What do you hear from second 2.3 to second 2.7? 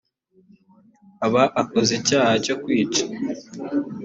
cyo